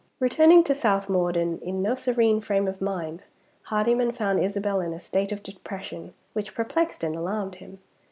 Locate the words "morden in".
1.09-1.79